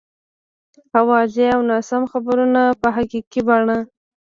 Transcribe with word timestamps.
اوازې 0.99 1.45
او 1.55 1.59
ناسم 1.69 2.03
خبرونه 2.11 2.61
په 2.81 2.87
حقیقي 2.95 3.41
بڼه. 3.47 3.77